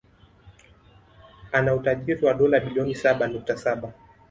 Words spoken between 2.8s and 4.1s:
saba nukta saba